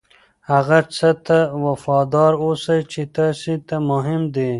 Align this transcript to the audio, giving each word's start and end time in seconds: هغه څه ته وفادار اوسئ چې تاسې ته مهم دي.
هغه 0.51 0.79
څه 0.95 1.09
ته 1.25 1.39
وفادار 1.65 2.31
اوسئ 2.45 2.79
چې 2.91 3.01
تاسې 3.17 3.53
ته 3.67 3.75
مهم 3.89 4.21
دي. 4.35 4.49